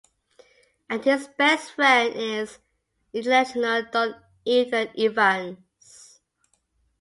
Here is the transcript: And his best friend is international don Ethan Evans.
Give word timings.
And 0.89 1.03
his 1.05 1.27
best 1.37 1.73
friend 1.73 2.11
is 2.15 2.57
international 3.13 3.83
don 3.91 4.15
Ethan 4.45 4.89
Evans. 4.97 6.19